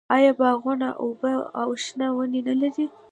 آیا 0.15 0.31
باغونه 0.39 0.87
اوبه 1.03 1.31
او 1.61 1.69
شنه 1.83 2.07
ونې 2.15 2.41
نلري؟ 2.47 2.85